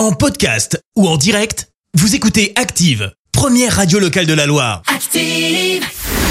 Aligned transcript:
En 0.00 0.12
podcast 0.12 0.82
ou 0.96 1.06
en 1.06 1.18
direct, 1.18 1.68
vous 1.92 2.14
écoutez 2.14 2.54
Active, 2.56 3.12
première 3.32 3.76
radio 3.76 3.98
locale 3.98 4.24
de 4.24 4.32
la 4.32 4.46
Loire. 4.46 4.80
Active. 4.86 5.84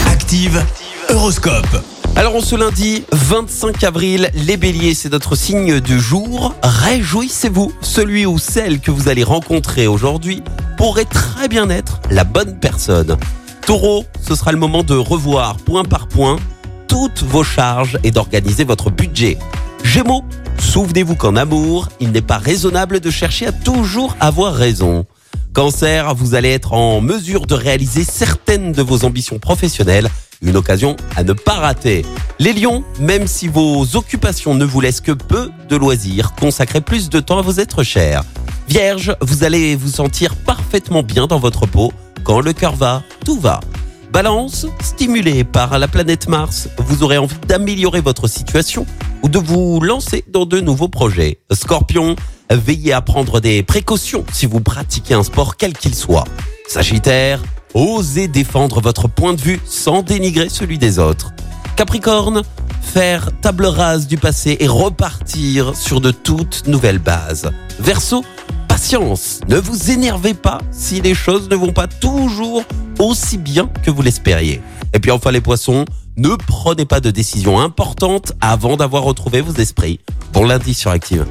Active, 0.07 0.65
Horoscope. 1.09 1.85
Alors 2.15 2.33
on 2.33 2.41
ce 2.41 2.55
lundi 2.55 3.03
25 3.11 3.83
avril, 3.83 4.31
les 4.33 4.57
béliers, 4.57 4.95
c'est 4.95 5.11
notre 5.11 5.35
signe 5.35 5.81
du 5.81 5.99
jour. 5.99 6.55
Réjouissez-vous, 6.63 7.71
celui 7.81 8.25
ou 8.25 8.39
celle 8.39 8.79
que 8.79 8.89
vous 8.89 9.07
allez 9.07 9.23
rencontrer 9.23 9.85
aujourd'hui 9.85 10.41
pourrait 10.75 11.05
très 11.05 11.47
bien 11.47 11.69
être 11.69 12.01
la 12.09 12.23
bonne 12.23 12.59
personne. 12.59 13.17
Taureau, 13.67 14.03
ce 14.27 14.33
sera 14.33 14.51
le 14.51 14.57
moment 14.57 14.81
de 14.81 14.95
revoir 14.95 15.57
point 15.57 15.83
par 15.83 16.07
point 16.07 16.37
toutes 16.87 17.21
vos 17.21 17.43
charges 17.43 17.99
et 18.03 18.09
d'organiser 18.09 18.63
votre 18.63 18.89
budget. 18.89 19.37
Gémeaux, 19.83 20.23
souvenez-vous 20.59 21.15
qu'en 21.15 21.35
amour, 21.35 21.89
il 21.99 22.11
n'est 22.11 22.21
pas 22.21 22.37
raisonnable 22.37 22.99
de 22.99 23.09
chercher 23.09 23.47
à 23.47 23.51
toujours 23.51 24.15
avoir 24.19 24.53
raison. 24.53 25.05
Cancer, 25.53 26.13
vous 26.15 26.35
allez 26.35 26.51
être 26.51 26.73
en 26.73 27.01
mesure 27.01 27.45
de 27.45 27.55
réaliser 27.55 28.03
certaines 28.03 28.71
de 28.71 28.81
vos 28.81 29.03
ambitions 29.03 29.39
professionnelles, 29.39 30.09
une 30.41 30.55
occasion 30.55 30.95
à 31.15 31.23
ne 31.23 31.33
pas 31.33 31.55
rater. 31.55 32.05
Les 32.39 32.53
lions, 32.53 32.83
même 32.99 33.27
si 33.27 33.47
vos 33.47 33.95
occupations 33.95 34.53
ne 34.53 34.63
vous 34.63 34.79
laissent 34.79 35.01
que 35.01 35.11
peu 35.11 35.49
de 35.67 35.75
loisirs, 35.75 36.33
consacrez 36.39 36.81
plus 36.81 37.09
de 37.09 37.19
temps 37.19 37.39
à 37.39 37.41
vos 37.41 37.53
êtres 37.53 37.83
chers. 37.83 38.23
Vierge, 38.67 39.15
vous 39.21 39.43
allez 39.43 39.75
vous 39.75 39.89
sentir 39.89 40.35
parfaitement 40.35 41.03
bien 41.03 41.25
dans 41.25 41.39
votre 41.39 41.65
peau. 41.65 41.91
Quand 42.23 42.41
le 42.41 42.53
cœur 42.53 42.75
va, 42.75 43.01
tout 43.25 43.39
va. 43.39 43.59
Balance, 44.13 44.67
stimulé 44.81 45.43
par 45.43 45.77
la 45.79 45.87
planète 45.87 46.27
Mars, 46.27 46.69
vous 46.77 47.03
aurez 47.03 47.17
envie 47.17 47.37
d'améliorer 47.47 48.01
votre 48.01 48.27
situation 48.27 48.85
ou 49.23 49.29
de 49.29 49.39
vous 49.39 49.79
lancer 49.81 50.23
dans 50.27 50.45
de 50.45 50.59
nouveaux 50.59 50.87
projets. 50.87 51.39
Scorpion, 51.51 52.15
veillez 52.49 52.93
à 52.93 53.01
prendre 53.01 53.39
des 53.39 53.63
précautions 53.63 54.25
si 54.31 54.45
vous 54.45 54.59
pratiquez 54.59 55.13
un 55.13 55.23
sport 55.23 55.57
quel 55.57 55.73
qu'il 55.73 55.95
soit. 55.95 56.25
Sagittaire, 56.67 57.41
osez 57.73 58.27
défendre 58.27 58.81
votre 58.81 59.07
point 59.07 59.33
de 59.33 59.41
vue 59.41 59.59
sans 59.65 60.01
dénigrer 60.01 60.49
celui 60.49 60.77
des 60.77 60.99
autres. 60.99 61.31
Capricorne, 61.75 62.43
faire 62.81 63.29
table 63.41 63.65
rase 63.65 64.07
du 64.07 64.17
passé 64.17 64.57
et 64.59 64.67
repartir 64.67 65.75
sur 65.75 66.01
de 66.01 66.11
toutes 66.11 66.67
nouvelles 66.67 66.99
bases. 66.99 67.51
Verseau, 67.79 68.23
patience, 68.67 69.41
ne 69.47 69.57
vous 69.57 69.91
énervez 69.91 70.33
pas 70.33 70.59
si 70.71 71.01
les 71.01 71.15
choses 71.15 71.49
ne 71.49 71.55
vont 71.55 71.71
pas 71.71 71.87
toujours 71.87 72.63
aussi 72.99 73.37
bien 73.37 73.69
que 73.83 73.91
vous 73.91 74.01
l'espériez. 74.01 74.61
Et 74.93 74.99
puis 74.99 75.11
enfin 75.11 75.31
les 75.31 75.41
poissons, 75.41 75.85
ne 76.19 76.35
prenez 76.35 76.85
pas 76.85 76.99
de 76.99 77.11
décisions 77.11 77.59
importantes 77.59 78.33
avant 78.41 78.75
d'avoir 78.75 79.03
retrouvé 79.03 79.41
vos 79.41 79.53
esprits. 79.53 79.99
Bon 80.33 80.43
lundi 80.43 80.73
sur 80.73 80.91
Active. 80.91 81.25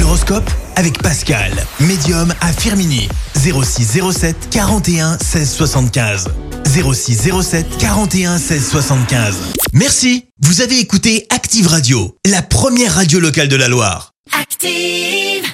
L'horoscope 0.00 0.48
avec 0.76 1.02
Pascal, 1.02 1.52
médium 1.80 2.32
à 2.40 2.52
Firmini. 2.52 3.08
0607 3.36 4.48
41 4.50 5.18
16 5.18 5.50
75. 5.50 6.28
0607 6.66 7.78
41 7.78 8.38
16 8.38 8.70
75. 8.70 9.36
Merci, 9.74 10.26
vous 10.40 10.62
avez 10.62 10.78
écouté 10.78 11.26
Active 11.28 11.66
Radio, 11.66 12.16
la 12.26 12.40
première 12.40 12.94
radio 12.94 13.20
locale 13.20 13.48
de 13.48 13.56
la 13.56 13.68
Loire. 13.68 14.14
Active. 14.40 15.50